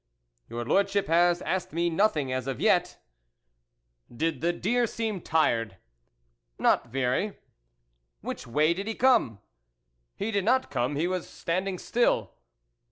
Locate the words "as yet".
2.33-2.97